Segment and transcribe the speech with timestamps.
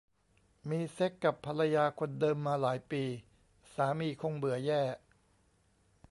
[0.69, 3.03] มีเซ็กส์กับภรรยาคนเดิมมาหลายปี
[3.73, 4.81] สามีคงเบื่อแย่